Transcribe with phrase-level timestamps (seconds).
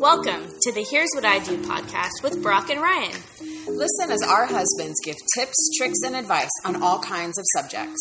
[0.00, 3.12] Welcome to the Here's What I Do podcast with Brock and Ryan.
[3.68, 8.00] Listen as our husbands give tips, tricks, and advice on all kinds of subjects.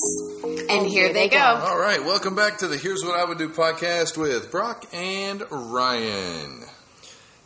[0.69, 1.37] And here they go.
[1.37, 5.43] All right, welcome back to the Here's What I Would Do podcast with Brock and
[5.51, 6.63] Ryan.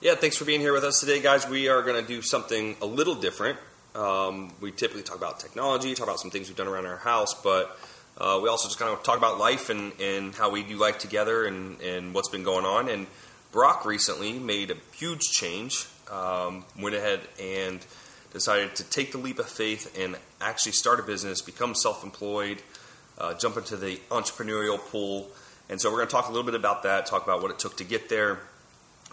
[0.01, 1.49] Yeah, thanks for being here with us today, guys.
[1.49, 3.57] We are going to do something a little different.
[3.95, 7.33] Um, we typically talk about technology, talk about some things we've done around our house,
[7.33, 7.75] but
[8.19, 10.99] uh, we also just kind of talk about life and, and how we do life
[10.99, 12.87] together and, and what's been going on.
[12.87, 13.07] And
[13.53, 17.85] Brock recently made a huge change, um, went ahead and
[18.33, 22.63] decided to take the leap of faith and actually start a business, become self employed,
[23.19, 25.29] uh, jump into the entrepreneurial pool.
[25.69, 27.59] And so we're going to talk a little bit about that, talk about what it
[27.59, 28.39] took to get there,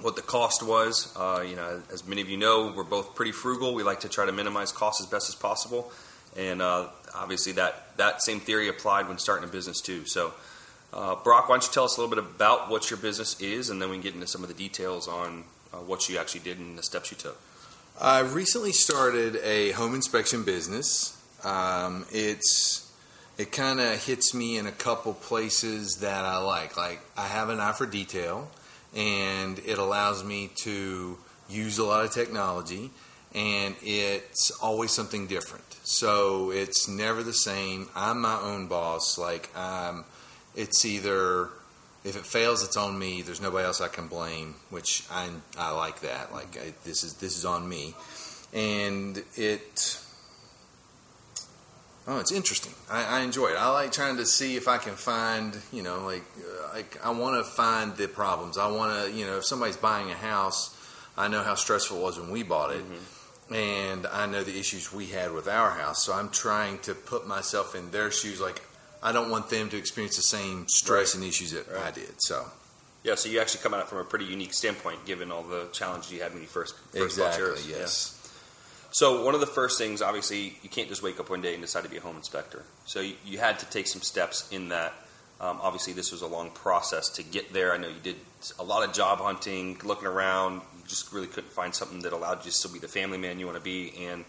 [0.01, 1.15] what the cost was.
[1.15, 3.75] Uh, you know, as many of you know, we're both pretty frugal.
[3.75, 5.93] We like to try to minimize costs as best as possible.
[6.35, 10.07] And uh, obviously, that, that same theory applied when starting a business too.
[10.07, 10.33] So,
[10.93, 13.71] uh, Brock, why don't you tell us a little bit about what your business is,
[13.71, 16.41] and then we can get into some of the details on uh, what you actually
[16.41, 17.41] did and the steps you took.
[18.01, 21.17] I recently started a home inspection business.
[21.45, 22.91] Um, it's
[23.39, 26.77] it kind of hits me in a couple places that I like.
[26.77, 28.51] Like I have an eye for detail,
[28.97, 32.91] and it allows me to use a lot of technology,
[33.35, 35.65] and it's always something different.
[35.83, 37.89] So it's never the same.
[37.95, 39.19] I'm my own boss.
[39.19, 40.05] Like I'm
[40.55, 41.51] it's either
[42.05, 43.23] if it fails, it's on me.
[43.23, 46.33] There's nobody else I can blame, which I I like that.
[46.33, 47.95] Like I, this is this is on me,
[48.53, 50.01] and it.
[52.07, 52.73] Oh, it's interesting.
[52.91, 53.57] I, I enjoy it.
[53.57, 57.11] I like trying to see if I can find, you know, like, uh, like I
[57.11, 58.57] want to find the problems.
[58.57, 60.75] I want to, you know, if somebody's buying a house,
[61.17, 63.55] I know how stressful it was when we bought it, mm-hmm.
[63.55, 66.03] and I know the issues we had with our house.
[66.03, 68.41] So I'm trying to put myself in their shoes.
[68.41, 68.63] Like,
[69.03, 71.23] I don't want them to experience the same stress right.
[71.23, 71.87] and issues that right.
[71.87, 72.15] I did.
[72.19, 72.47] So.
[73.03, 75.69] Yeah, so you actually come at it from a pretty unique standpoint, given all the
[75.73, 77.69] challenges you had when you first, first exactly, bought yours.
[77.69, 78.15] Yes.
[78.15, 78.21] Yeah.
[78.93, 81.63] So one of the first things, obviously, you can't just wake up one day and
[81.63, 82.63] decide to be a home inspector.
[82.85, 84.93] So you, you had to take some steps in that.
[85.41, 87.73] Um, obviously, this was a long process to get there.
[87.73, 88.17] I know you did
[88.59, 90.57] a lot of job hunting, looking around.
[90.77, 93.39] You just really couldn't find something that allowed you to still be the family man
[93.39, 94.27] you want to be and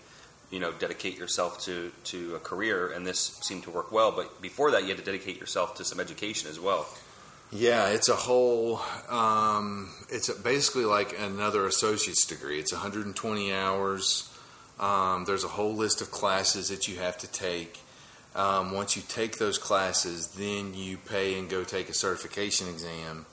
[0.51, 2.91] you know dedicate yourself to to a career.
[2.91, 4.12] And this seemed to work well.
[4.12, 6.88] But before that, you had to dedicate yourself to some education as well.
[7.51, 8.81] Yeah, it's a whole.
[9.09, 12.59] Um, it's basically like another associate's degree.
[12.59, 14.29] It's 120 hours.
[14.79, 17.79] Um, there's a whole list of classes that you have to take.
[18.33, 23.25] Um, once you take those classes, then you pay and go take a certification exam.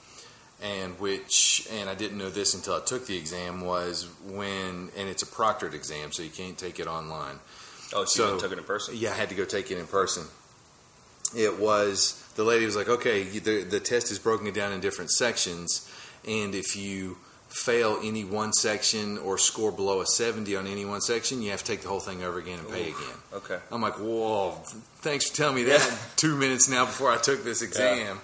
[0.60, 5.08] And which, and I didn't know this until I took the exam, was when, and
[5.08, 7.36] it's a proctored exam, so you can't take it online.
[7.94, 8.94] Oh, so, so you took it in person?
[8.96, 10.24] Yeah, I had to go take it in person.
[11.36, 15.12] It was, the lady was like, okay, the, the test is broken down in different
[15.12, 15.88] sections,
[16.26, 17.18] and if you
[17.48, 21.60] fail any one section or score below a 70 on any one section, you have
[21.60, 23.16] to take the whole thing over again and pay again.
[23.32, 23.58] Okay.
[23.70, 24.52] I'm like, whoa,
[25.00, 25.96] thanks for telling me that yeah.
[26.16, 27.98] two minutes now before I took this exam.
[27.98, 28.14] Yeah.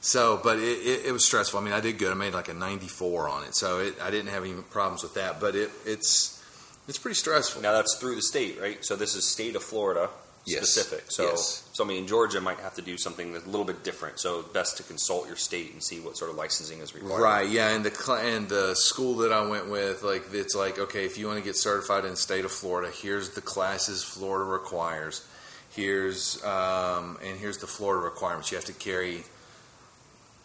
[0.00, 1.60] So, but it, it, it, was stressful.
[1.60, 2.10] I mean, I did good.
[2.10, 5.14] I made like a 94 on it, so it, I didn't have any problems with
[5.14, 5.40] that.
[5.40, 6.42] But it, it's
[6.88, 7.60] it's pretty stressful.
[7.62, 8.82] Now that's through the state, right?
[8.84, 10.08] So this is state of Florida
[10.44, 10.68] yes.
[10.68, 11.10] specific.
[11.10, 11.68] So yes.
[11.72, 14.18] somebody in Georgia might have to do something that's a little bit different.
[14.18, 17.20] So best to consult your state and see what sort of licensing is required.
[17.20, 17.48] Right.
[17.48, 17.74] Yeah.
[17.74, 21.26] And the and the school that I went with, like it's like okay, if you
[21.26, 25.26] want to get certified in the state of Florida, here's the classes Florida requires.
[25.70, 28.50] Here's um, and here's the Florida requirements.
[28.50, 29.24] You have to carry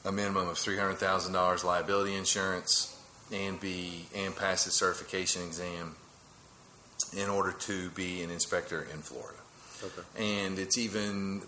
[0.05, 2.97] a minimum of three hundred thousand dollars liability insurance
[3.33, 5.95] and be and pass the certification exam
[7.17, 9.39] in order to be an inspector in Florida.
[9.83, 10.45] Okay.
[10.45, 11.41] And it's even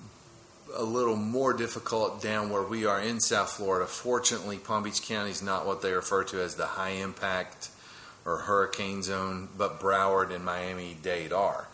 [0.76, 3.86] a little more difficult down where we are in South Florida.
[3.86, 7.70] Fortunately, Palm Beach County is not what they refer to as the high impact
[8.26, 11.70] or hurricane zone, but Broward and Miami Dade are.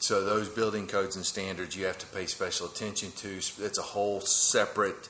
[0.00, 3.36] So those building codes and standards you have to pay special attention to.
[3.36, 5.08] It's a whole separate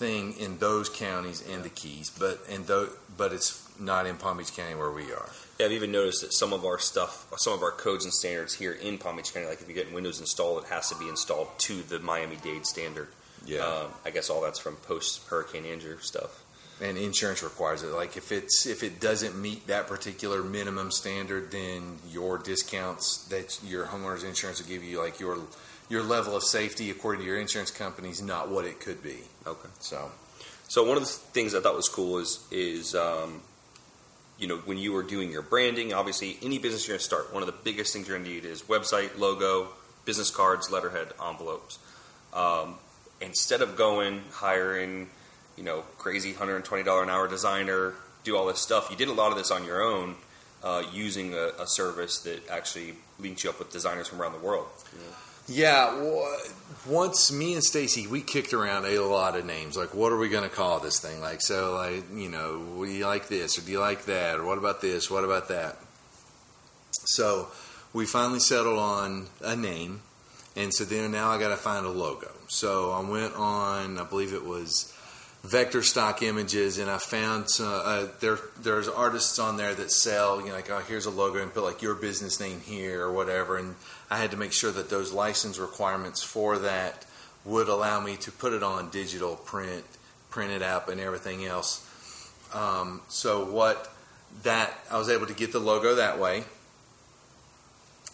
[0.00, 4.38] thing in those counties and the Keys, but in those, but it's not in Palm
[4.38, 5.28] Beach County where we are.
[5.58, 8.54] Yeah, I've even noticed that some of our stuff, some of our codes and standards
[8.54, 11.06] here in Palm Beach County, like if you get Windows installed, it has to be
[11.06, 13.08] installed to the Miami Dade standard.
[13.44, 16.44] Yeah, um, I guess all that's from post Hurricane Andrew stuff.
[16.82, 17.88] And insurance requires it.
[17.88, 23.60] Like if it's if it doesn't meet that particular minimum standard, then your discounts that
[23.62, 25.38] your homeowner's insurance will give you, like your
[25.90, 29.18] your level of safety according to your insurance company, is not what it could be.
[29.46, 29.68] Okay.
[29.80, 30.10] So,
[30.68, 33.42] so one of the things I thought was cool is is um,
[34.40, 37.32] you know, when you are doing your branding, obviously any business you're going to start,
[37.32, 39.68] one of the biggest things you're going to need is website, logo,
[40.06, 41.78] business cards, letterhead, envelopes.
[42.32, 42.76] Um,
[43.20, 45.10] instead of going hiring,
[45.58, 47.92] you know, crazy $120 an hour designer,
[48.24, 48.88] do all this stuff.
[48.90, 50.14] You did a lot of this on your own,
[50.62, 54.38] uh, using a, a, service that actually links you up with designers from around the
[54.38, 54.66] world.
[55.50, 56.38] Yeah, well,
[56.86, 59.76] once me and Stacy, we kicked around a lot of names.
[59.76, 61.20] Like, what are we going to call this thing?
[61.20, 64.58] Like, so, like, you know, we like this or do you like that or what
[64.58, 65.10] about this?
[65.10, 65.76] What about that?
[66.92, 67.48] So,
[67.92, 70.02] we finally settled on a name,
[70.56, 72.30] and so then now I got to find a logo.
[72.48, 74.94] So I went on, I believe it was
[75.42, 78.38] vector stock images, and I found uh, there.
[78.60, 81.64] There's artists on there that sell, you know, like oh, here's a logo and put
[81.64, 83.74] like your business name here or whatever, and
[84.10, 87.06] I had to make sure that those license requirements for that
[87.44, 89.84] would allow me to put it on digital print,
[90.30, 91.86] print it out, and everything else.
[92.52, 93.92] Um, so what
[94.42, 96.44] that I was able to get the logo that way,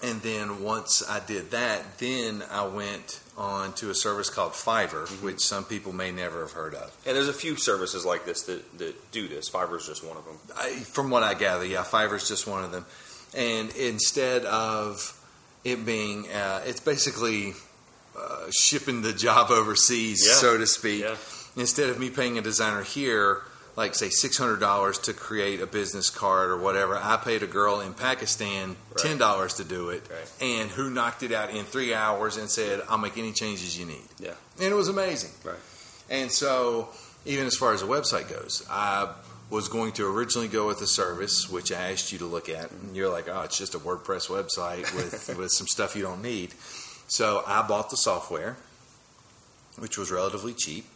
[0.02, 5.06] and then once I did that, then I went on to a service called Fiverr,
[5.06, 5.24] mm-hmm.
[5.24, 6.94] which some people may never have heard of.
[7.06, 9.50] And there's a few services like this that, that do this.
[9.50, 10.38] Fiverr is just one of them.
[10.56, 12.84] I, from what I gather, yeah, Fiverr is just one of them.
[13.34, 15.18] And instead of
[15.66, 17.54] it being, uh, it's basically
[18.16, 20.34] uh, shipping the job overseas, yeah.
[20.34, 21.02] so to speak.
[21.02, 21.16] Yeah.
[21.56, 23.42] Instead of me paying a designer here,
[23.74, 26.96] like say six hundred dollars to create a business card or whatever.
[26.96, 29.68] I paid a girl in Pakistan ten dollars right.
[29.68, 30.32] to do it, right.
[30.40, 33.86] and who knocked it out in three hours and said, "I'll make any changes you
[33.86, 35.30] need." Yeah, and it was amazing.
[35.44, 35.58] Right.
[36.08, 36.88] And so,
[37.24, 39.12] even as far as the website goes, I
[39.48, 42.70] was going to originally go with the service which I asked you to look at,
[42.70, 46.22] and you're like, "Oh, it's just a WordPress website with with some stuff you don't
[46.22, 46.54] need."
[47.08, 48.56] So I bought the software,
[49.78, 50.86] which was relatively cheap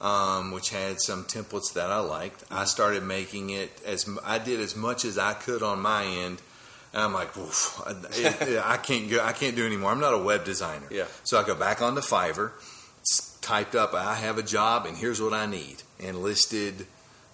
[0.00, 2.44] um, which had some templates that I liked.
[2.50, 6.42] I started making it as I did as much as I could on my end.
[6.92, 9.24] And I'm like, it, it, I can't go.
[9.24, 9.90] I can't do anymore.
[9.90, 10.86] I'm not a web designer.
[10.90, 11.06] Yeah.
[11.24, 12.52] So I go back onto Fiverr,
[13.40, 16.86] typed up, I have a job, and here's what I need, and listed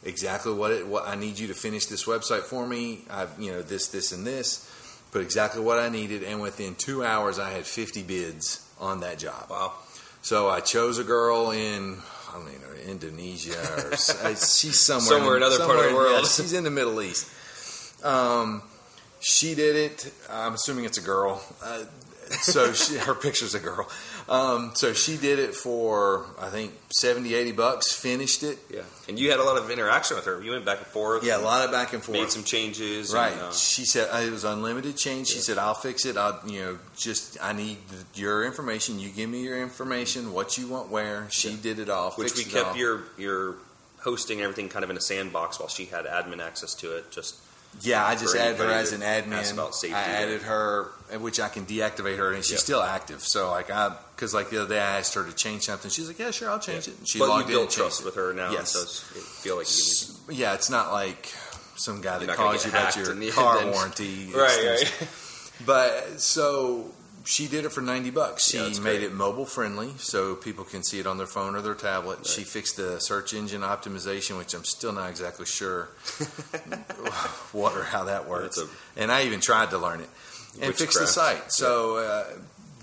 [0.04, 3.04] exactly what it, what I need you to finish this website for me.
[3.10, 4.66] I've you know this, this, and this.
[5.12, 9.18] Put exactly what I needed, and within two hours, I had 50 bids on that
[9.18, 9.50] job.
[9.50, 9.72] Wow.
[10.22, 11.98] So I chose a girl in
[12.28, 15.96] I don't even know Indonesia or she's somewhere somewhere in another somewhere, part of the
[15.96, 16.22] world.
[16.22, 17.28] Yeah, she's in the Middle East.
[18.04, 18.62] Um,
[19.20, 20.12] she did it.
[20.30, 21.42] I'm assuming it's a girl.
[21.62, 21.84] Uh,
[22.40, 23.88] so she, her picture's a girl.
[24.30, 27.92] Um, so she did it for I think 70, 80 bucks.
[27.92, 28.58] Finished it.
[28.72, 30.40] Yeah, and you had a lot of interaction with her.
[30.40, 31.24] You went back and forth.
[31.24, 32.16] Yeah, a lot of back and forth.
[32.16, 33.12] Made some changes.
[33.12, 33.32] Right.
[33.32, 35.26] And, uh, she said uh, it was unlimited change.
[35.26, 35.42] She yeah.
[35.42, 36.16] said I'll fix it.
[36.16, 37.78] I you know just I need
[38.14, 39.00] your information.
[39.00, 40.32] You give me your information.
[40.32, 41.26] What you want where.
[41.30, 41.56] She yeah.
[41.60, 42.12] did it all.
[42.12, 43.56] Which we kept your your
[43.98, 47.10] hosting everything kind of in a sandbox while she had admin access to it.
[47.10, 47.36] Just
[47.82, 49.92] yeah, I just added her as an admin.
[49.92, 52.60] I added her, which I can deactivate her, and she's yep.
[52.60, 53.22] still active.
[53.22, 56.08] So like I, because like the other day I asked her to change something, she's
[56.08, 56.94] like, "Yeah, sure, I'll change yeah.
[56.94, 58.72] it." And she but logged you built in trust with her now, yes.
[58.72, 58.84] so
[59.42, 60.36] feel like you.
[60.36, 61.32] Yeah, it's not like
[61.76, 64.82] some guy that calls you about your car warranty, right?
[64.82, 65.08] Right.
[65.64, 66.90] But so
[67.24, 68.48] she did it for 90 bucks.
[68.48, 69.02] She yeah, made great.
[69.02, 72.18] it mobile friendly so people can see it on their phone or their tablet.
[72.18, 72.26] Right.
[72.26, 75.84] She fixed the search engine optimization, which I'm still not exactly sure
[77.52, 78.58] what or how that works.
[78.58, 80.08] A, and I even tried to learn it
[80.60, 81.52] and fix the site.
[81.52, 82.24] So uh,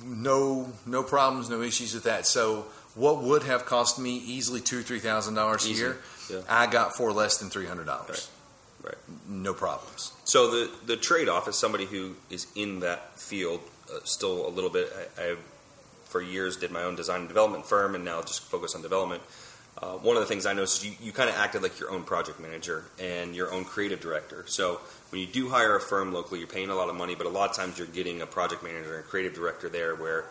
[0.05, 2.25] no no problems, no issues with that.
[2.25, 5.97] So what would have cost me easily two three thousand dollars a year,
[6.29, 6.41] yeah.
[6.49, 8.29] I got for less than three hundred dollars.
[8.83, 8.93] Right.
[8.93, 9.19] right.
[9.27, 10.13] No problems.
[10.25, 13.61] So the the trade off is somebody who is in that field
[14.03, 14.91] still a little bit.
[15.17, 15.35] I, I,
[16.05, 19.21] for years, did my own design and development firm, and now just focus on development.
[19.79, 21.91] Uh, one of the things I noticed is you, you kind of acted like your
[21.91, 24.43] own project manager and your own creative director.
[24.47, 24.79] So
[25.11, 27.29] when you do hire a firm locally, you're paying a lot of money, but a
[27.29, 30.25] lot of times you're getting a project manager and creative director there where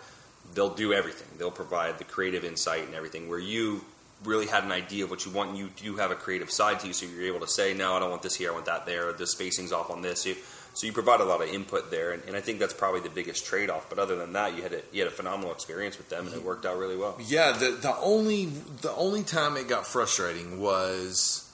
[0.55, 1.29] they'll do everything.
[1.39, 3.29] They'll provide the creative insight and everything.
[3.29, 3.85] Where you
[4.25, 6.81] really had an idea of what you want, and you do have a creative side
[6.81, 8.51] to you, so you're able to say, "No, I don't want this here.
[8.51, 9.13] I want that there.
[9.13, 10.37] The spacing's off on this." You,
[10.77, 13.09] so you provide a lot of input there, and, and I think that's probably the
[13.09, 13.89] biggest trade off.
[13.89, 16.37] But other than that, you had a, you had a phenomenal experience with them, and
[16.37, 17.17] it worked out really well.
[17.27, 18.45] Yeah, the the only
[18.83, 21.51] the only time it got frustrating was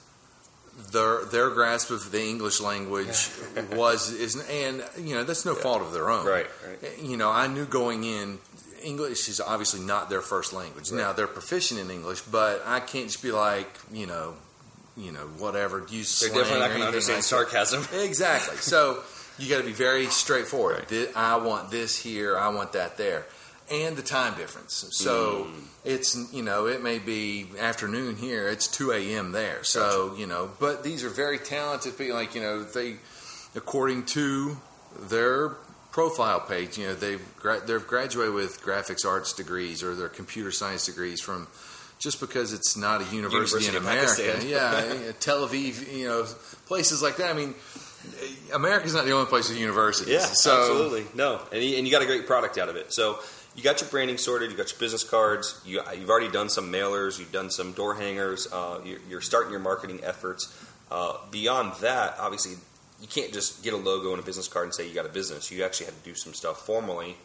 [0.91, 3.29] their their grasp of the English language
[3.71, 5.61] was is and you know that's no yeah.
[5.61, 6.25] fault of their own.
[6.25, 6.83] Right, right.
[6.83, 8.39] Eh, you know, I knew going in
[8.83, 10.91] English is obviously not their first language.
[10.91, 10.97] Right.
[10.97, 14.33] Now they're proficient in English, but I can't just be like, you know,
[14.95, 15.85] you know, whatever.
[15.89, 17.85] Use they're definitely not going to understand like sarcasm.
[17.93, 18.57] Exactly.
[18.57, 19.03] So
[19.37, 20.85] you got to be very straightforward.
[20.91, 21.09] Right.
[21.15, 22.37] I want this here.
[22.37, 23.25] I want that there,
[23.71, 24.85] and the time difference.
[24.91, 25.63] So mm.
[25.83, 28.49] it's you know it may be afternoon here.
[28.49, 29.31] It's two a.m.
[29.31, 29.63] there.
[29.63, 30.21] So gotcha.
[30.21, 32.15] you know, but these are very talented people.
[32.15, 32.97] Like you know, they
[33.55, 34.57] according to
[34.99, 35.49] their
[35.91, 37.21] profile page, you know, they've
[37.65, 41.47] they've graduated with graphics arts degrees or their computer science degrees from
[42.03, 44.45] just because it's not a university, University in America.
[44.45, 46.25] Yeah, Tel Aviv, you know,
[46.65, 47.29] places like that.
[47.29, 47.55] I mean,
[48.53, 50.09] America's not the only place with universities.
[50.09, 51.05] Yeah, so, absolutely.
[51.15, 52.91] No, and you, and you got a great product out of it.
[52.91, 53.19] So
[53.55, 54.51] you got your branding sorted.
[54.51, 55.61] You got your business cards.
[55.65, 57.19] You, you've already done some mailers.
[57.19, 58.51] You've done some door hangers.
[58.51, 60.53] Uh, you're, you're starting your marketing efforts.
[60.91, 62.57] Uh, beyond that, obviously,
[62.99, 65.09] you can't just get a logo and a business card and say you got a
[65.09, 65.49] business.
[65.51, 67.15] You actually had to do some stuff formally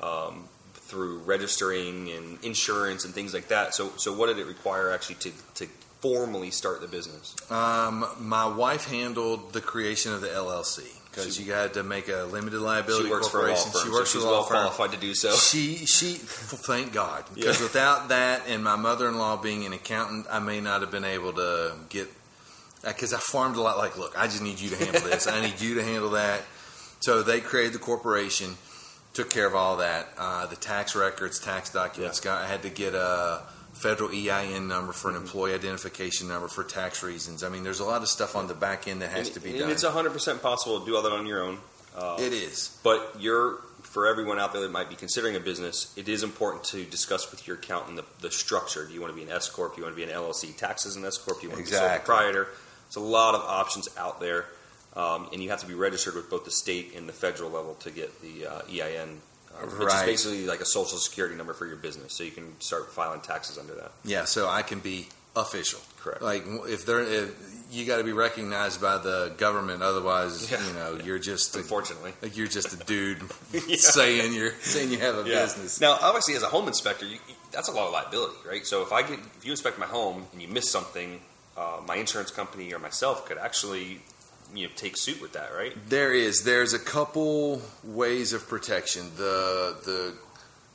[0.00, 0.48] um,
[0.86, 3.74] through registering and insurance and things like that.
[3.74, 5.66] So, so what did it require actually to, to
[6.00, 7.34] formally start the business?
[7.50, 12.24] Um, my wife handled the creation of the LLC because you got to make a
[12.30, 13.82] limited liability She works for a law firm.
[13.84, 14.56] She so she's for a law well firm.
[14.58, 15.32] qualified to do so.
[15.34, 17.64] She she thank God because Yeah.
[17.66, 21.04] without that and my mother in law being an accountant, I may not have been
[21.04, 22.08] able to get
[22.82, 23.78] because I farmed a lot.
[23.78, 25.26] Like, look, I just need you to handle this.
[25.26, 26.42] I need you to handle that.
[27.00, 28.56] So they created the corporation,
[29.14, 32.20] took care of all that, uh, the tax records, tax documents.
[32.20, 33.42] Got I had to get a
[33.72, 35.16] federal EIN number for Mm-hmm.
[35.16, 37.42] an employee identification number for tax reasons.
[37.42, 39.40] I mean, there's a lot of stuff on the back end that has and, to
[39.40, 39.70] be and done.
[39.70, 41.58] it's 100% possible to do all that on your own.
[41.96, 42.76] Uh, it is.
[42.82, 46.64] But you're for everyone out there that might be considering a business, it is important
[46.64, 48.84] to discuss with your accountant the, the structure.
[48.86, 49.74] Do you want to be an S corp?
[49.76, 50.56] Do you want to be an LLC?
[50.56, 51.40] Taxes an S corp?
[51.40, 52.48] Do you want to be a sole proprietor?
[52.88, 54.46] There's a lot of options out there,
[54.96, 57.74] um, and you have to be registered with both the state and the federal level
[57.80, 59.20] to get the uh, EIN.
[59.52, 62.58] Uh, Which is basically like a social security number for your business, so you can
[62.60, 63.92] start filing taxes under that.
[64.04, 65.78] Yeah, so I can be official.
[66.00, 66.22] Correct.
[66.22, 67.30] Like if they're if
[67.70, 70.64] you got to be recognized by the government, otherwise Yeah.
[70.66, 73.22] you know you're just a, Unfortunately, like you're just a dude
[73.52, 73.76] Yeah.
[73.78, 75.42] saying you're saying you have a Yeah.
[75.44, 75.80] business.
[75.80, 77.18] Now, obviously, as a home inspector, you-
[77.52, 78.66] that's a lot of liability, right?
[78.66, 81.20] So if I get if you inspect my home and you miss something,
[81.56, 84.00] uh, my insurance company or myself could actually
[84.54, 85.72] you know take suit with that, right?
[85.88, 89.10] There is there's a couple ways of protection.
[89.16, 90.14] The the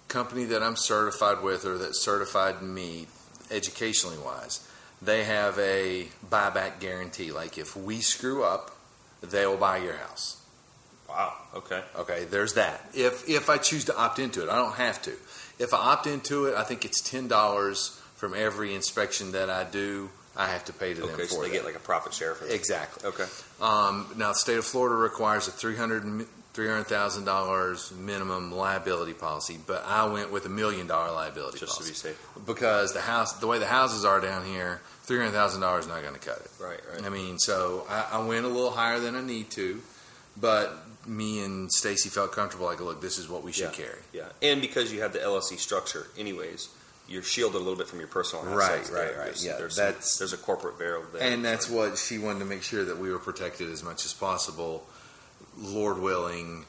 [0.07, 3.07] company that I'm certified with or that certified me
[3.51, 4.67] educationally wise,
[5.01, 7.31] they have a buyback guarantee.
[7.31, 8.75] Like if we screw up,
[9.21, 10.38] they will buy your house.
[11.07, 11.33] Wow.
[11.55, 11.81] Okay.
[11.95, 12.86] Okay, there's that.
[12.93, 15.12] If if I choose to opt into it, I don't have to.
[15.57, 19.63] If I opt into it, I think it's ten dollars from every inspection that I
[19.63, 20.09] do.
[20.36, 21.24] I have to pay to them Okay.
[21.24, 21.53] for So they that.
[21.53, 23.09] get like a profit share for exactly.
[23.09, 23.25] Okay.
[23.62, 26.03] Um, now, the state of Florida requires a three hundred
[26.53, 31.59] three hundred thousand dollars minimum liability policy, but I went with a million dollar liability
[31.59, 32.19] Just to be safe.
[32.45, 35.89] because the house, the way the houses are down here, three hundred thousand dollars is
[35.89, 36.51] not going to cut it.
[36.59, 36.79] Right.
[36.93, 37.03] Right.
[37.05, 39.81] I mean, so I, I went a little higher than I need to,
[40.38, 40.74] but
[41.07, 42.65] me and Stacy felt comfortable.
[42.67, 43.86] Like, look, this is what we should Yeah.
[43.86, 44.00] carry.
[44.13, 44.25] Yeah.
[44.41, 46.69] And because you have the LLC structure, anyways,
[47.10, 48.89] you're shielded a little bit from your personal Right, assets.
[48.92, 49.18] right, there.
[49.18, 49.25] right.
[49.25, 51.22] There's, Yeah, There's, that's- some- there's a corporate barrel there.
[51.24, 54.06] And that's So- what she wanted to make sure that we were protected as much
[54.06, 54.88] as possible,
[55.58, 56.66] Lord willing,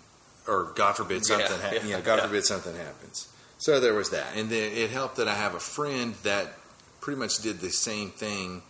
[0.47, 2.27] or God forbid Yeah, something, ha- yeah, know, God yeah.
[2.27, 3.29] forbid something happens.
[3.59, 6.55] So there was that, and then it helped that I have a friend that
[7.01, 8.63] pretty much did the same thing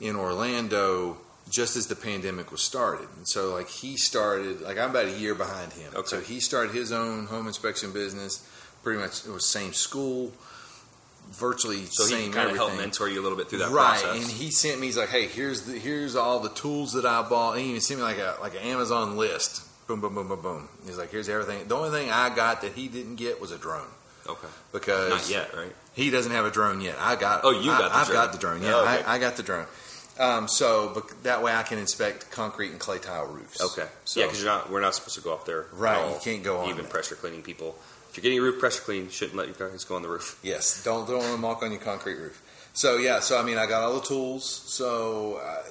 [0.00, 1.18] in Orlando
[1.50, 3.08] just as the pandemic was started.
[3.16, 5.92] And so like he started, like I'm about a year behind him.
[5.94, 6.08] Okay.
[6.08, 8.40] So he started his own home inspection business.
[8.82, 10.32] Pretty much it was same school,
[11.32, 14.00] virtually So he same kind of helped mentor you a little bit through that right,
[14.00, 14.22] process.
[14.22, 14.86] and he sent me.
[14.86, 17.80] He's like, "Hey, here's the here's all the tools that I bought." And he even
[17.80, 19.62] sent me like a like an Amazon list.
[19.86, 20.68] Boom, boom, boom, boom, boom.
[20.86, 23.58] He's like, "Here's everything." The only thing I got that he didn't get was a
[23.58, 23.88] drone
[24.28, 24.48] okay.
[24.72, 25.72] because Not yet, right?
[25.94, 26.96] he doesn't have a drone yet.
[26.98, 27.40] I got.
[27.44, 28.16] Oh, you I, got the I've drone.
[28.24, 28.62] got the drone.
[28.62, 29.02] Yeah, Oh, okay.
[29.04, 29.66] I, I got the drone.
[30.18, 33.60] Um, so but that way I can inspect concrete and clay tile roofs.
[33.60, 33.88] Okay.
[34.04, 34.70] So- yeah, because you're not.
[34.70, 35.66] We're not supposed to go up there.
[35.72, 36.90] Right, you can't go on Even that.
[36.90, 37.76] pressure cleaning people.
[38.10, 40.08] If you're getting your roof pressure cleaned, you shouldn't let your guys go on the
[40.08, 40.38] roof.
[40.42, 42.42] Yes, don't don't want to walk on your concrete roof.
[42.72, 44.44] So yeah, so I mean, I got all the tools.
[44.48, 45.62] So uh,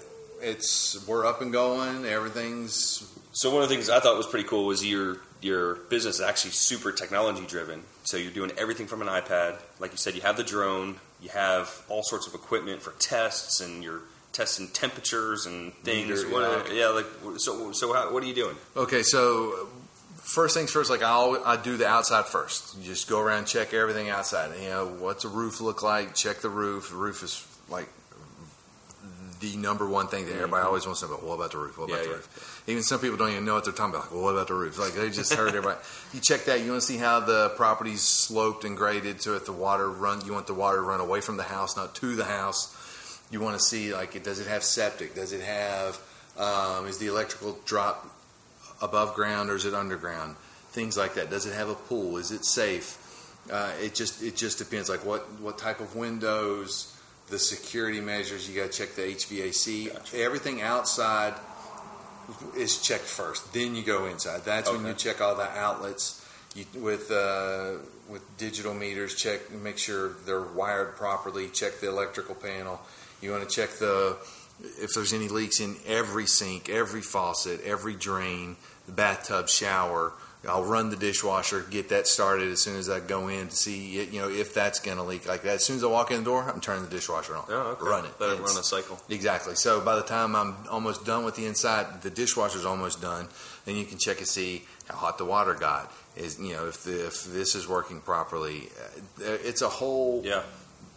[0.41, 2.05] it's we're up and going.
[2.05, 6.15] Everything's So one of the things I thought was pretty cool was your your business
[6.15, 7.83] is actually super technology driven.
[8.03, 9.59] So you're doing everything from an iPad.
[9.79, 13.59] Like you said, you have the drone, you have all sorts of equipment for tests,
[13.61, 16.23] and you're testing temperatures and things.
[16.23, 17.05] Meter, What- yeah, like
[17.37, 17.71] so.
[17.73, 18.55] So how, what are you doing?
[18.77, 19.67] Okay, so
[20.21, 22.77] first things first, like I always, I do the outside first.
[22.77, 24.51] You just go around, check everything outside.
[24.61, 26.15] You know, what's the roof look like?
[26.15, 26.89] Check the roof.
[26.89, 27.89] The roof is like
[29.39, 31.13] the number one thing that everybody always wants to know.
[31.13, 31.25] About.
[31.25, 31.77] What about the roof?
[31.77, 32.15] What about Yeah, the yeah.
[32.15, 32.63] roof?
[32.67, 34.07] Even some people don't even know what they're talking about.
[34.07, 34.77] Like, well, what about the roof?
[34.77, 35.79] Like they just heard everybody.
[36.13, 36.61] You check that.
[36.61, 40.25] You want to see how the property's sloped and graded, so if the water run,
[40.25, 42.75] you want the water to run away from the house, not to the house.
[43.31, 45.13] You want to see like, it, does it have septic?
[45.15, 45.99] Does it have?
[46.37, 48.07] Um, is the electrical drop
[48.81, 50.35] above ground or is it underground?
[50.71, 51.29] Things like that.
[51.29, 52.17] Does it have a pool?
[52.17, 52.97] Is it safe?
[53.51, 54.89] Uh, it just it just depends.
[54.89, 56.95] Like what what type of windows,
[57.29, 58.49] the security measures.
[58.49, 59.93] You got to check the HVAC.
[59.93, 60.17] Gotcha.
[60.17, 61.33] Everything outside
[62.55, 63.53] is checked first.
[63.53, 64.41] Then you go inside.
[64.45, 66.25] That's when you check all the outlets.
[66.55, 67.73] You, with uh,
[68.07, 71.47] with digital meters, check make sure they're wired properly.
[71.49, 72.79] Check the electrical panel.
[73.21, 74.17] You want to check the
[74.61, 80.13] if there's any leaks in every sink, every faucet, every drain, the bathtub, shower.
[80.47, 84.01] I'll run the dishwasher, get that started as soon as I go in to see
[84.05, 85.55] you know if that's going to leak like that.
[85.55, 87.43] As soon as I walk in the door, I'm turning the dishwasher on.
[87.49, 87.83] Oh, okay.
[87.85, 88.11] Run it.
[88.21, 88.97] Let it run a cycle.
[89.09, 89.55] Exactly.
[89.55, 93.27] So by the time I'm almost done with the inside, the dishwasher's almost done.
[93.65, 95.91] Then you can check and see how hot the water got.
[96.15, 98.69] Is you know if the, if this is working properly.
[99.21, 100.43] Uh, It's a whole Yeah.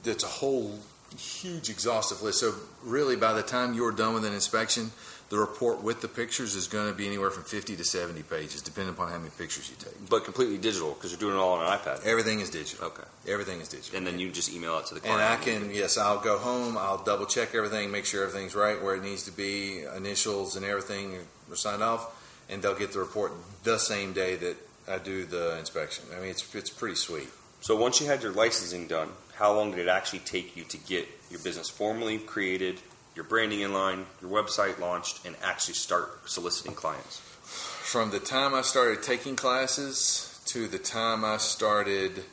[0.05, 0.79] it's a whole
[1.17, 2.41] huge exhaustive list.
[2.41, 4.91] So really, by the time you're done with an inspection,
[5.33, 8.61] the report with the pictures is going to be anywhere from 50 to 70 pages,
[8.61, 10.11] depending upon how many pictures you take.
[10.11, 12.05] But completely digital because you're doing it all on an iPad.
[12.05, 12.89] Everything is digital.
[12.89, 13.05] Okay.
[13.27, 13.97] Everything is digital.
[13.97, 15.23] And then you just email it to the client.
[15.23, 16.77] And I can, yes, I'll go home.
[16.77, 20.67] I'll double check everything, make sure everything's right where it needs to be, initials and
[20.67, 21.17] everything
[21.51, 23.33] are signed off, and they'll get the report
[23.65, 26.05] the same day that I do the inspection.
[26.15, 27.29] I mean, it's it's pretty sweet.
[27.61, 30.77] So once you had your licensing done, how long did it actually take you to
[30.77, 32.81] get your business formally created,
[33.15, 37.21] your branding in line, your website launched, and actually start soliciting clients?
[37.41, 42.25] From the time I started taking classes to the time I started,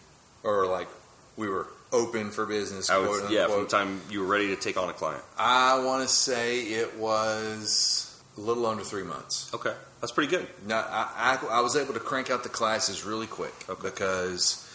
[0.43, 0.87] or like
[1.35, 4.55] we were open for business, I would, yeah, from the time you were ready to
[4.55, 5.23] take on a client.
[5.37, 9.51] I want to say it was a little under three months.
[9.53, 10.47] Okay, that's pretty good.
[10.67, 13.81] Now, I, I, I was able to crank out the classes really quick Okay.
[13.81, 14.65] because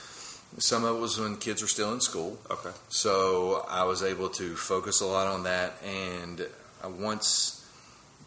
[0.59, 2.39] some of it was when kids were still in school.
[2.51, 2.71] Okay.
[2.89, 6.47] So I was able to focus a lot on that, and
[6.83, 7.61] I once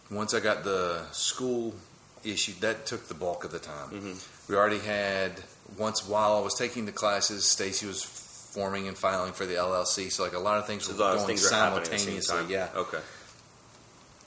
[0.09, 1.75] once I got the school
[2.23, 3.89] issue, that took the bulk of the time.
[3.91, 4.49] Mhm.
[4.49, 5.43] We already had
[5.77, 10.09] once while I was taking the classes, Stacy was forming and filing for the LLC,
[10.09, 12.21] so like a lot of things So were going things are happening at the same
[12.21, 12.53] simultaneously.
[12.53, 12.99] Yeah, Okay.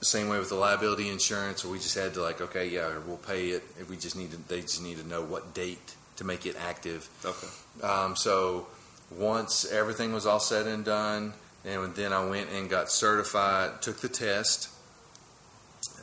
[0.02, 3.50] same way with the liability insurance, we just had to like, okay, yeah, we'll pay
[3.50, 3.62] it.
[3.78, 6.55] If we just need to, they just need to know what date to make it
[6.61, 7.09] active.
[7.25, 7.47] Okay.
[7.83, 8.67] Um, so
[9.11, 11.33] once everything was all said and done,
[11.65, 14.69] and then I went and got certified, took the test.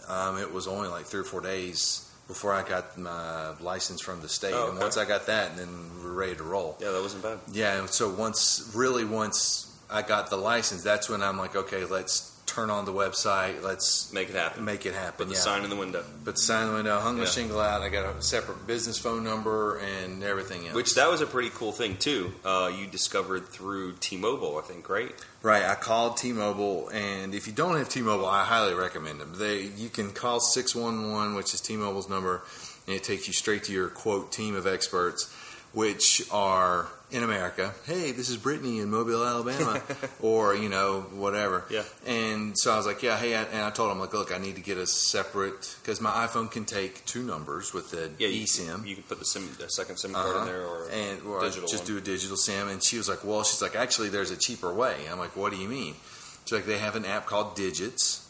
[0.09, 4.21] Um, it was only like three or four days before I got my license from
[4.21, 6.75] the state, Oh, and once I got that, and then we were ready to roll.
[6.81, 7.37] Yeah, that wasn't bad.
[7.51, 11.85] Yeah, and so once, really, once I got the license, that's when I'm like, okay,
[11.85, 14.65] let's turn on the website, let's Make it happen.
[14.65, 15.13] make it happen.
[15.17, 15.39] Put the yeah.
[15.41, 16.03] sign in the window.
[16.25, 17.25] Put the sign in the window, hung Yeah.
[17.25, 17.81] the shingle out.
[17.83, 20.73] I got a separate business phone number and everything else.
[20.75, 22.33] Which that was a pretty cool thing too.
[22.43, 25.13] Uh, you discovered through T-Mobile, I think, right?
[25.43, 29.33] right, I called T-Mobile, and if you don't have T-Mobile, I highly recommend them.
[29.37, 32.41] They you can call six one one, which is T-Mobile's number,
[32.87, 35.31] and it takes you straight to your quote team of experts,
[35.73, 37.73] which are in America.
[37.85, 39.81] Hey, this is Brittany in Mobile, Alabama,
[40.21, 41.63] or you know whatever.
[41.69, 41.83] Yeah.
[42.05, 44.55] And so I was like, yeah, hey, and I told him like, look, I need
[44.55, 48.43] to get a separate because my iPhone can take two numbers with the Yeah, you,
[48.45, 48.85] eSIM.
[48.85, 50.39] You can put the sim, the second SIM card Uh-huh.
[50.41, 51.93] in there, or and or digital just one.
[51.93, 52.67] do a digital sim.
[52.67, 55.53] And she was like, "Well, she's like, actually, there's a cheaper way." I'm like, "What
[55.53, 55.95] do you mean?"
[56.43, 58.26] She's like, "They have an app called Digits.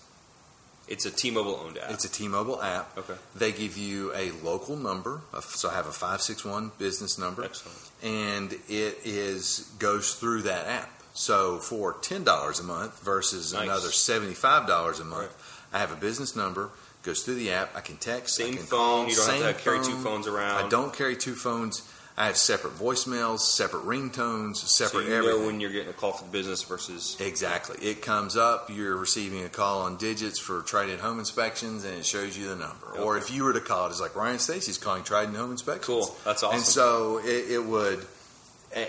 [0.88, 1.92] It's a T-Mobile owned app.
[1.92, 2.98] It's a T-Mobile app.
[2.98, 3.16] okay.
[3.36, 7.44] They give you a local number, so I have a five six one business number,
[7.44, 7.78] Excellent.
[8.02, 10.90] and it is goes through that app.
[11.14, 13.64] So for ten dollars a month versus Nice.
[13.64, 15.32] another seventy five dollars a month,
[15.74, 15.78] Right.
[15.78, 16.70] I have a business number.
[17.04, 17.76] Goes through the app.
[17.76, 18.40] I can text.
[18.40, 18.80] I Same can phone.
[19.06, 20.66] Call, you don't have to carry two phones around.
[20.66, 21.82] I don't carry two phones.
[22.20, 25.40] I have separate voicemails, separate ringtones, So separate you everything.
[25.40, 27.78] know when you're getting a call for the business versus exactly.
[27.86, 32.06] It comes up, you're receiving a call on digits for Trident Home Inspections, and it
[32.08, 32.88] shows you the number.
[33.00, 35.86] Or if you were to call it's like Ryan Stacy's calling Trident Home Inspections.
[35.86, 36.16] cool.
[36.26, 36.58] That's awesome.
[36.58, 38.04] And so it, it would,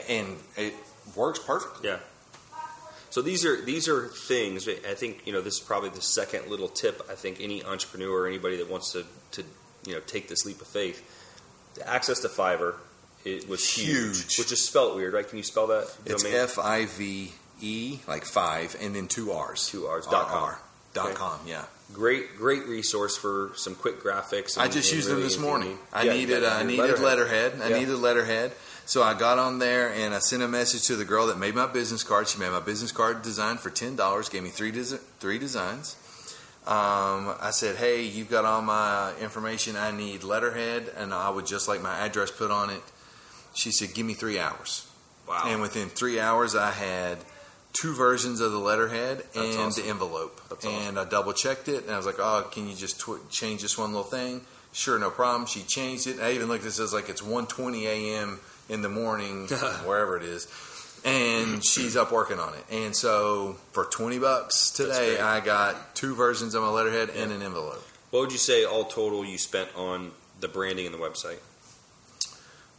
[0.08, 0.72] and it
[1.14, 1.90] works perfectly.
[1.90, 1.98] Yeah.
[3.10, 4.66] So these are these are things.
[4.68, 7.02] I think you know this is probably the second little tip.
[7.10, 9.44] I think any entrepreneur or anybody that wants to to
[9.86, 11.02] you know take this leap of faith,
[11.84, 12.76] access to Fiverr
[13.24, 14.38] it was huge, Huge.
[14.38, 15.28] which is spelt weird, right?
[15.28, 15.92] Can you spell that?
[16.06, 16.24] It's?
[16.24, 19.66] F I V E, like five, and then two R's.
[19.68, 20.42] Two R's, R- dot com.
[20.44, 20.60] R.
[20.94, 21.14] Dot Okay.
[21.16, 21.64] com, yeah.
[21.92, 24.56] Great, great resource for some quick graphics.
[24.58, 25.78] I just and used them this morning.
[25.92, 27.60] I Yeah, needed I needed letterhead.
[27.62, 27.78] I Yeah.
[27.78, 28.52] needed letterhead.
[28.86, 31.54] So I got on there and I sent a message to the girl that made
[31.54, 32.28] my business card.
[32.28, 34.28] She made my business card design for ten dollars.
[34.30, 35.96] Gave me three desi- three designs.
[36.66, 39.76] Um, I said, "Hey, you've got all my information.
[39.76, 42.82] I need letterhead, and I would just like my address put on it."
[43.54, 44.86] She said, "Give me three hours."
[45.28, 45.44] Wow.
[45.46, 47.18] And within three hours, I had
[47.72, 49.82] two versions of the letterhead and awesome.
[49.82, 50.40] the envelope.
[50.48, 50.88] That's awesome.
[50.88, 53.62] and I double checked it, and I was like, "Oh, can you just tw- change
[53.62, 55.46] this one little thing?" Sure, no problem.
[55.46, 56.20] She changed it.
[56.20, 56.64] I even looked.
[56.64, 58.40] At it says like it's 1:20 a.m.
[58.68, 59.46] in the morning,
[59.84, 60.46] wherever it is,
[61.04, 62.64] and she's up working on it.
[62.70, 65.18] And so for 20 bucks today.
[65.18, 67.82] I got two versions of my letterhead and an envelope.
[68.10, 71.38] What would you say all total you spent on the branding and the website?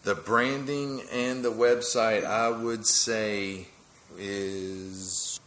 [0.03, 3.67] The branding and the website, I would say,
[4.17, 5.39] is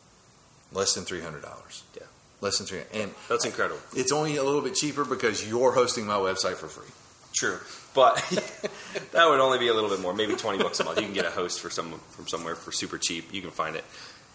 [0.72, 1.82] less than three hundred dollars.
[1.96, 2.02] Yeah.
[2.40, 2.80] less than three.
[2.92, 3.80] And That's incredible.
[3.94, 6.88] it's only a little bit cheaper because you're hosting my website for free.
[7.32, 7.58] True,
[7.94, 8.16] but
[9.12, 10.98] that would only be a little bit more, maybe twenty bucks a month.
[10.98, 13.32] You can get a host for some from somewhere for super cheap.
[13.32, 13.84] You can find it,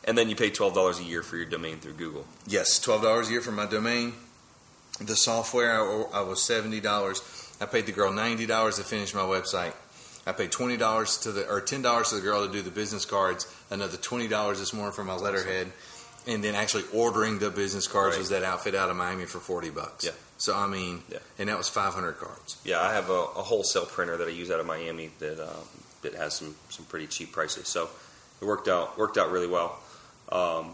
[0.04, 2.26] and then you pay twelve dollars a year for your domain through Google.
[2.48, 4.14] Yes, twelve dollars a year for my domain.
[5.00, 7.22] The software, I, I was seventy dollars.
[7.62, 9.74] I paid the girl ninety dollars to finish my website.
[10.28, 12.70] I paid twenty dollars to the or ten dollars to the girl to do the
[12.72, 13.48] business cards.
[13.72, 15.72] Another twenty dollars this morning for my letterhead,
[16.28, 18.20] and then actually ordering the business cards Right.
[18.20, 20.04] was that outfit out of Miami for forty bucks.
[20.06, 20.12] Yeah.
[20.38, 21.20] So I mean, Yeah.
[21.40, 22.58] and that was five hundred cards.
[22.66, 25.64] Yeah, I have a, a wholesale printer that I use out of Miami that um,
[26.02, 27.70] that has some some pretty cheap prices.
[27.70, 27.90] So
[28.42, 29.80] it worked out worked out really well.
[30.30, 30.74] Um,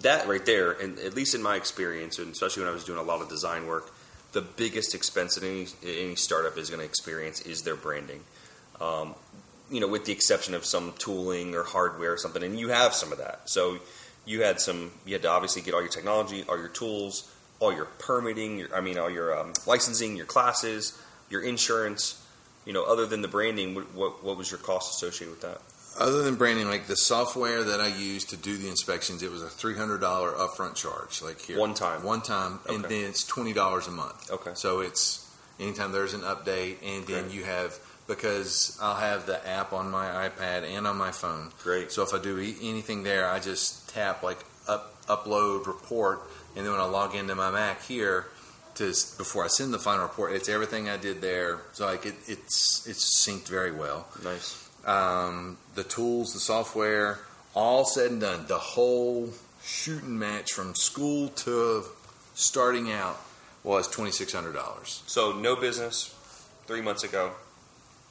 [0.00, 2.98] that right there, and at least in my experience, and especially when I was doing
[2.98, 3.90] a lot of design work,
[4.32, 8.24] the biggest expense that any any startup is going to experience is their branding.
[8.80, 9.14] Um,
[9.70, 12.92] you know, with the exception of some tooling or hardware or something, and you have
[12.92, 13.48] some of that.
[13.48, 13.78] So
[14.26, 14.90] you had some.
[15.06, 18.58] You had to obviously get all your technology, all your tools, all your permitting.
[18.58, 22.18] Your, I mean, all your um, licensing, your classes, your insurance.
[22.66, 25.60] You know, other than the branding, what, what what was your cost associated with that?
[25.98, 29.42] Other than branding, like the software that I used to do the inspections, it was
[29.42, 31.22] a three hundred dollar upfront charge.
[31.22, 32.02] Like here, One time.
[32.02, 34.30] one time, and then it's twenty dollars a month.
[34.30, 34.52] Okay.
[34.54, 37.78] So it's anytime there's an update, and then you have
[38.16, 41.50] because I'll have the app on my iPad and on my phone.
[41.62, 41.92] Great.
[41.92, 46.20] So if I do e- anything there, I just tap like up upload report,
[46.56, 48.26] and then when I log into my Mac here.
[48.76, 48.86] To,
[49.18, 51.58] before I send the final report, it's everything I did there.
[51.74, 54.66] So like it, it's it's synced very well Nice.
[54.86, 57.18] um, the tools, the software,
[57.54, 59.28] all said and done, the whole
[59.62, 61.84] shooting match from school to
[62.34, 63.20] starting out
[63.62, 65.02] was twenty six hundred dollars.
[65.06, 66.14] So no business
[66.66, 67.32] three months ago,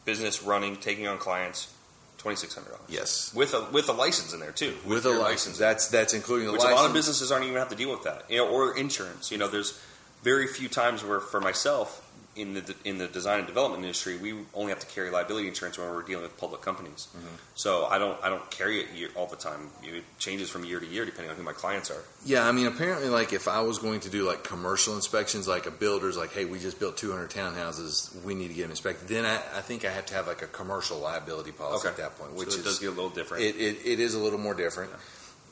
[0.06, 1.74] business running, taking on clients,
[2.18, 2.86] twenty six hundred dollars.
[2.90, 4.76] Yes, with a with a license in there too.
[4.86, 5.58] with a your license.
[5.58, 6.80] That's that's including the which license.
[6.80, 9.32] a lot of businesses aren't even have to deal with that, you know, or insurance.
[9.32, 9.80] You know, there's
[10.24, 14.34] very few times where, for myself, in the in the design and development industry, we
[14.54, 17.08] only have to carry liability insurance when we're dealing with public companies.
[17.16, 17.28] Mm-hmm.
[17.56, 19.70] So I don't I don't carry it year, all the time.
[19.84, 22.04] It changes from year to year depending on who my clients are.
[22.26, 25.66] Yeah, I mean, apparently, like if I was going to do like commercial inspections, like
[25.66, 29.10] a builder's like, hey, we just built 200 townhouses, we need to get them inspected.
[29.10, 32.18] Then I, I think I have to have like a commercial liability policy at that
[32.18, 33.44] point, which so is does get a little different.
[33.44, 34.92] It, it, it is a little more different.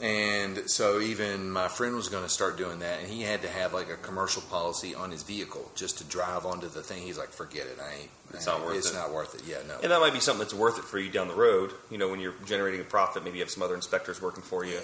[0.01, 3.49] And so even my friend was going to start doing that, and he had to
[3.49, 7.01] have like a commercial policy on his vehicle just to drive onto the thing.
[7.03, 8.09] He's like, forget it, I ain't.
[8.33, 8.93] It's I not ain't- worth it's it.
[8.95, 9.41] not worth it.
[9.45, 9.77] Yeah, no.
[9.83, 11.71] and that might be something that's worth it for you down the road.
[11.91, 14.63] You know, when you're generating a profit, maybe you have some other inspectors working for
[14.63, 14.79] you.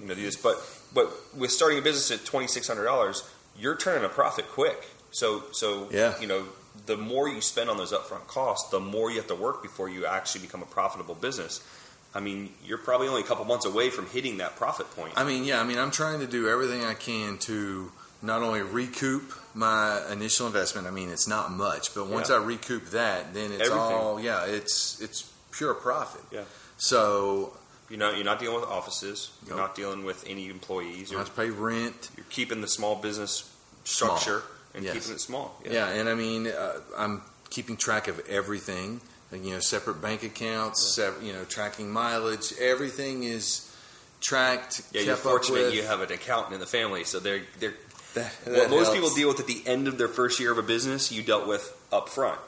[0.00, 0.36] You know, do this.
[0.36, 0.56] But
[0.94, 4.82] but with starting a business at twenty six hundred dollars, you're turning a profit quick.
[5.10, 6.18] So so Yeah.
[6.18, 6.44] you know,
[6.86, 9.90] the more you spend on those upfront costs, the more you have to work before
[9.90, 11.60] you actually become a profitable business.
[12.14, 15.12] I mean, you're probably only a couple months away from hitting that profit point.
[15.16, 17.92] I mean, yeah, I mean, I'm trying to do everything I can to
[18.22, 20.86] not only recoup my initial investment.
[20.86, 22.36] I mean, it's not much, but once Yeah.
[22.36, 23.78] I recoup that, then it's Everything.
[23.78, 26.22] all yeah, it's it's pure profit.
[26.30, 26.44] Yeah.
[26.78, 27.52] So
[27.90, 29.30] you know, you're not dealing with offices.
[29.46, 29.66] You're Nope.
[29.68, 31.10] not dealing with any employees.
[31.10, 32.10] You're, have to pay rent.
[32.16, 33.48] you're keeping the small business
[33.84, 34.16] Small.
[34.16, 34.42] structure
[34.74, 34.94] and Yes.
[34.94, 35.60] keeping it small.
[35.64, 39.00] Yeah, and I mean, uh, I'm keeping track of everything.
[39.32, 42.52] You know, separate bank accounts, sep- you know, tracking mileage.
[42.60, 43.70] Everything is
[44.20, 44.82] tracked.
[44.92, 45.74] Yeah, you're fortunate with.
[45.74, 47.74] you have an accountant in the family, so they're they're
[48.14, 48.94] That- what that most helps.
[48.94, 51.46] people deal with at the end of their first year of a business, you dealt
[51.46, 52.40] with up front.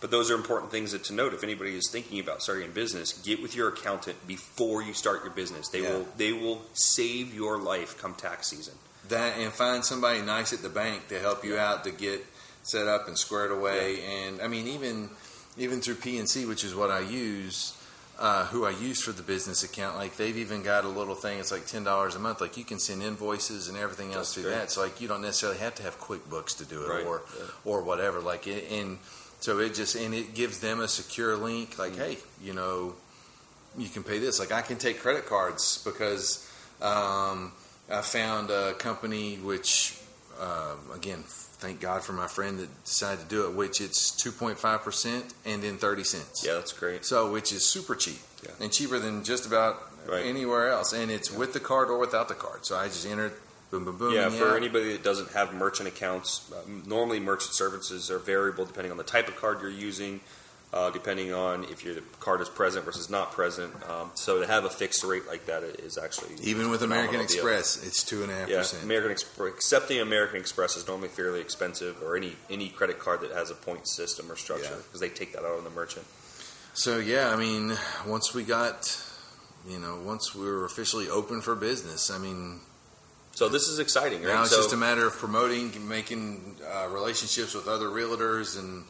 [0.00, 1.32] But those are important things that to note.
[1.32, 5.22] If anybody is thinking about starting a business, get with your accountant before you start
[5.24, 5.68] your business.
[5.68, 5.92] They Yeah.
[5.92, 8.74] will they will save your life come tax season.
[9.08, 12.24] that and find somebody nice at the bank to help you out to get
[12.62, 14.02] set up and squared away.
[14.02, 15.10] And I mean, even
[15.56, 17.76] even through PNC, which is what I use,
[18.18, 21.38] uh, who I use for the business account, like they've even got a little thing.
[21.38, 22.40] It's like ten dollars a month.
[22.40, 24.54] Like you can send invoices and everything else That's through great.
[24.54, 24.70] that.
[24.70, 27.06] So like you don't necessarily have to have QuickBooks to do it Right.
[27.06, 27.44] or Yeah.
[27.64, 28.20] or whatever.
[28.20, 28.98] Like it, and
[29.40, 31.78] so it just and it gives them a secure link.
[31.78, 32.94] Like hey, you know,
[33.76, 34.38] you can pay this.
[34.38, 36.48] Like I can take credit cards because
[36.80, 37.52] um,
[37.90, 39.98] I found a company which,
[40.40, 43.54] uh, again, thank God for my friend that decided to do it.
[43.54, 46.44] Which it's two point five percent and then thirty cents.
[46.46, 47.04] Yeah, that's great.
[47.04, 48.50] So which is super cheap Yeah.
[48.60, 50.26] and cheaper than just about Right.
[50.26, 50.92] anywhere else.
[50.92, 52.66] And it's with the card or without the card.
[52.66, 53.32] So I just enter
[53.70, 54.12] boom, boom, boom.
[54.12, 54.56] Yeah, for yeah.
[54.56, 59.02] anybody that doesn't have merchant accounts, uh, normally merchant services are variable depending on the
[59.04, 60.20] type of card you're using,
[60.74, 63.72] uh, depending on if your card is present versus not present.
[63.88, 67.22] Um, so to have a fixed rate like that is actually Even with American deal.
[67.22, 68.82] Express, it's two and a half Yeah, percent.
[68.82, 73.30] American Express, accepting American Express is normally fairly expensive, or any any credit card that
[73.30, 74.82] has a point system or structure Yeah.
[74.84, 76.06] because they take that out on the merchant.
[76.74, 79.00] So yeah, I mean, once we got,
[79.68, 82.60] you know, once we were officially open for business, I mean,
[83.34, 84.34] So this is exciting, right?
[84.34, 88.84] now it's so, just a matter of promoting, making uh, relationships with other realtors, and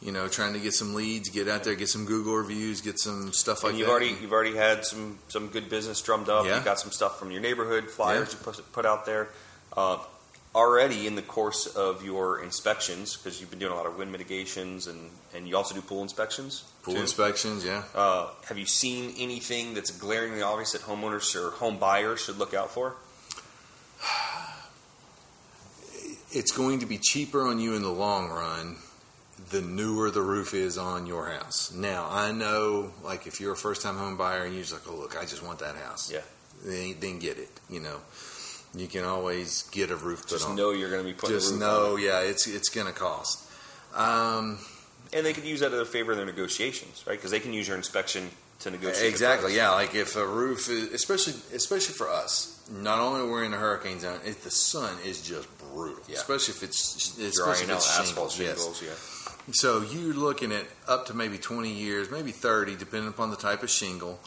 [0.00, 2.98] you know, trying to get some leads, get out there, get some Google reviews, get
[3.00, 3.92] some stuff like and you've that.
[3.92, 6.46] already you've already had some some good business drummed up.
[6.46, 6.56] Yeah.
[6.56, 8.52] You've got some stuff from your neighborhood flyers Yeah.
[8.54, 9.28] you put, out there.
[9.76, 9.98] Uh,
[10.54, 14.10] already in the course of your inspections, because you've been doing a lot of wind
[14.12, 16.64] mitigations and and you also do pool inspections.
[16.84, 17.00] pool too.
[17.00, 17.82] inspections, yeah.
[17.94, 22.54] Uh, have you seen anything that's glaringly obvious that homeowners or home buyers should look
[22.54, 22.94] out for?
[26.30, 28.76] It's going to be cheaper on you in the long run
[29.50, 31.72] the newer the roof is on your house.
[31.72, 34.82] Now, I know, like, if you're a first time home buyer and you're just like,
[34.88, 36.10] oh, look, I just want that house.
[36.12, 36.20] Yeah.
[36.64, 37.50] Then, then get it.
[37.70, 37.98] You know,
[38.74, 40.56] you can always get a roof put Just on.
[40.56, 42.02] know you're going to be putting just know, on.
[42.02, 43.44] yeah, it's it's going to cost.
[43.94, 44.58] Um,
[45.12, 47.16] And they could use that in their favor in their negotiations, right?
[47.16, 48.30] Because they can use your inspection
[48.60, 49.08] to negotiate.
[49.08, 49.70] exactly, yeah.
[49.70, 54.00] Like if a roof, is, especially especially for us, not only we're in a hurricane
[54.00, 56.16] zone, if the sun is just brutal, Yeah.
[56.16, 58.58] especially if it's especially Drying if out it's asphalt shingles, yes.
[58.58, 59.17] shingles, yeah.
[59.52, 63.62] So you're looking at up to maybe 20 years, maybe 30, depending upon the type
[63.62, 64.20] of shingle,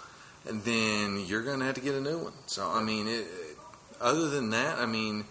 [0.48, 2.34] and then you're going to have to get a new one.
[2.48, 3.28] So I mean, it,
[4.00, 5.26] other than that, I mean,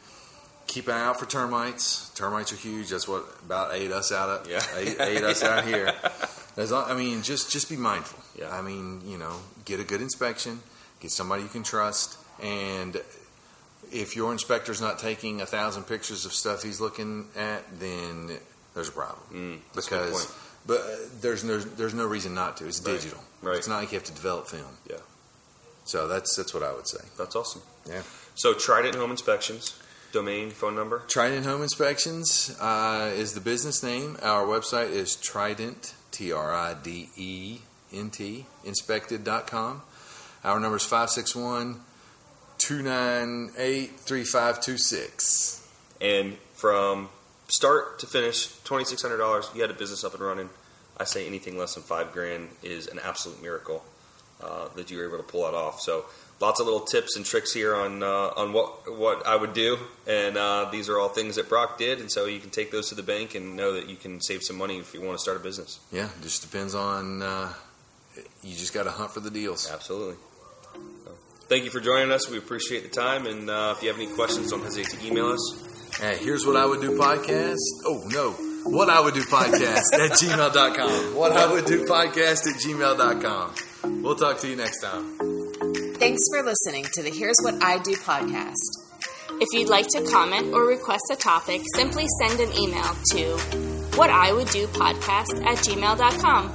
[0.68, 2.10] keep an eye out for termites.
[2.10, 2.90] Termites are huge.
[2.90, 4.62] That's what about ate us out of Yeah.
[4.76, 5.92] ate, ate us out here.
[6.56, 8.20] As I mean, just just be mindful.
[8.38, 8.54] Yeah.
[8.54, 10.60] I mean, you know, get a good inspection,
[11.00, 13.00] get somebody you can trust, and
[13.92, 18.38] if your inspector's not taking a thousand pictures of stuff he's looking at, then
[18.74, 20.34] there's a problem Mm, that's a good because
[20.66, 22.66] but uh, there's no there's no reason not to.
[22.66, 22.92] It's Right.
[23.00, 23.22] digital.
[23.42, 23.56] Right.
[23.56, 24.76] It's not like you have to develop film.
[24.88, 24.96] Yeah.
[25.84, 27.00] So that's that's what I would say.
[27.16, 27.62] That's awesome.
[27.88, 28.02] Yeah.
[28.34, 29.74] So Trident Home Inspections,
[30.12, 30.98] domain, phone number.
[31.08, 34.18] Trident Home Inspections uh, is the business name.
[34.22, 37.60] Our website is Trident T R I D E
[37.92, 39.82] N T inspected.com.
[40.44, 41.80] Our number is 561
[42.58, 45.66] 298 3526.
[46.00, 47.08] And from
[47.50, 49.50] start to finish, twenty six hundred dollars.
[49.54, 50.50] You had a business up and running.
[50.96, 53.82] I say anything less than five grand is an absolute miracle
[54.42, 55.80] uh, that you were able to pull that off.
[55.80, 56.04] So
[56.40, 59.78] lots of little tips and tricks here on uh, on what what I would do,
[60.06, 62.88] and uh, these are all things that Brock did, and so you can take those
[62.88, 65.22] to the bank and know that you can save some money if you want to
[65.22, 65.80] start a business.
[65.92, 67.22] Yeah, just depends on.
[67.22, 67.52] Uh,
[68.42, 69.70] you just got to hunt for the deals.
[69.70, 70.16] Absolutely.
[71.04, 71.12] So,
[71.48, 72.28] thank you for joining us.
[72.28, 75.26] We appreciate the time, and uh, if you have any questions, don't hesitate to email
[75.26, 75.69] us.
[76.00, 77.58] Here's what I would do podcast.
[77.84, 78.30] Oh, no.
[78.64, 81.14] What I would do podcast at gmail.com.
[81.14, 84.02] What I would do podcast at gmail.com.
[84.02, 85.16] We'll talk to you next time.
[85.94, 88.56] Thanks for listening to the Here's What I Do podcast.
[89.40, 93.36] If you'd like to comment or request a topic, simply send an email to
[93.96, 96.54] what I would do podcast at gmail.com.